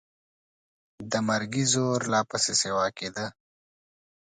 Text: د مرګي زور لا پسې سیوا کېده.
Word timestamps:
د 1.11 1.13
مرګي 1.27 1.65
زور 1.73 1.99
لا 2.11 2.21
پسې 2.29 2.53
سیوا 2.61 2.87
کېده. 2.97 3.25